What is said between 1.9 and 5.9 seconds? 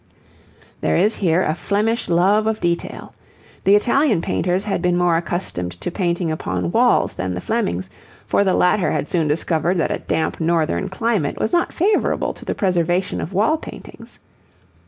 love of detail. The Italian painters had been more accustomed